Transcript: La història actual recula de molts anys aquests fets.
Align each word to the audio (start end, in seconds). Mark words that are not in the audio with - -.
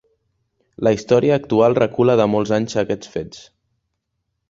La 0.87 0.93
història 0.95 1.37
actual 1.41 1.77
recula 1.81 2.17
de 2.23 2.29
molts 2.35 2.57
anys 2.61 2.79
aquests 2.87 3.15
fets. 3.19 3.47